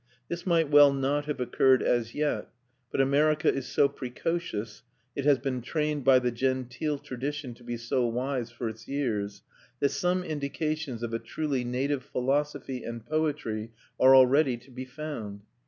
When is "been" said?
5.37-5.61